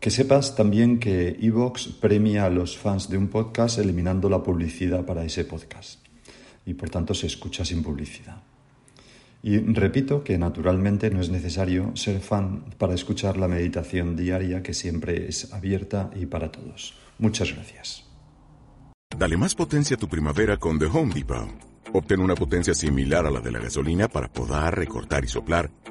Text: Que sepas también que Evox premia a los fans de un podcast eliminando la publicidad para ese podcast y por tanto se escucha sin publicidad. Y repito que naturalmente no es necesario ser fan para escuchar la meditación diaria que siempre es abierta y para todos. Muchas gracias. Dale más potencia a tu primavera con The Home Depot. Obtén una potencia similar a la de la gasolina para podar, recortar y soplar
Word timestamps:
Que 0.00 0.10
sepas 0.10 0.56
también 0.56 0.98
que 0.98 1.36
Evox 1.42 1.88
premia 1.88 2.46
a 2.46 2.50
los 2.50 2.78
fans 2.78 3.10
de 3.10 3.18
un 3.18 3.28
podcast 3.28 3.78
eliminando 3.78 4.30
la 4.30 4.42
publicidad 4.42 5.04
para 5.04 5.24
ese 5.24 5.44
podcast 5.44 6.00
y 6.64 6.72
por 6.72 6.88
tanto 6.88 7.12
se 7.12 7.26
escucha 7.26 7.66
sin 7.66 7.82
publicidad. 7.82 8.42
Y 9.42 9.58
repito 9.58 10.24
que 10.24 10.38
naturalmente 10.38 11.10
no 11.10 11.20
es 11.20 11.28
necesario 11.28 11.94
ser 11.96 12.20
fan 12.20 12.64
para 12.78 12.94
escuchar 12.94 13.36
la 13.36 13.46
meditación 13.46 14.16
diaria 14.16 14.62
que 14.62 14.72
siempre 14.72 15.28
es 15.28 15.52
abierta 15.52 16.10
y 16.14 16.24
para 16.24 16.50
todos. 16.50 16.94
Muchas 17.18 17.52
gracias. 17.52 18.06
Dale 19.18 19.36
más 19.36 19.54
potencia 19.54 19.96
a 19.96 19.98
tu 19.98 20.08
primavera 20.08 20.56
con 20.56 20.78
The 20.78 20.86
Home 20.86 21.12
Depot. 21.12 21.48
Obtén 21.92 22.20
una 22.20 22.34
potencia 22.34 22.72
similar 22.72 23.26
a 23.26 23.30
la 23.30 23.40
de 23.40 23.50
la 23.50 23.58
gasolina 23.58 24.08
para 24.08 24.32
podar, 24.32 24.76
recortar 24.76 25.24
y 25.24 25.28
soplar 25.28 25.70